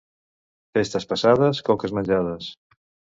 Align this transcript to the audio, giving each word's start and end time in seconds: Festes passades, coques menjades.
Festes 0.77 1.05
passades, 1.11 1.59
coques 1.67 1.93
menjades. 1.99 2.49